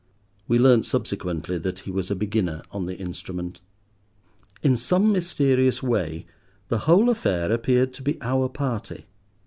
We 0.47 0.57
learnt 0.57 0.87
subsequently 0.87 1.59
that 1.59 1.81
he 1.81 1.91
was 1.91 2.09
a 2.09 2.15
beginner 2.15 2.63
on 2.71 2.85
the 2.85 2.97
instrument. 2.97 3.61
In 4.63 4.75
some 4.75 5.11
mysterious 5.11 5.83
way 5.83 6.25
the 6.69 6.79
whole 6.89 7.07
affair 7.11 7.51
appeared 7.51 7.93
to 7.93 8.01
be 8.01 8.19
our 8.19 8.49
party. 8.49 9.05